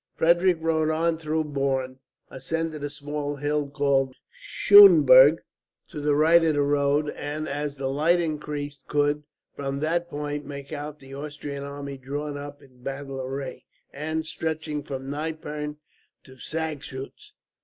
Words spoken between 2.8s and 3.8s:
a small hill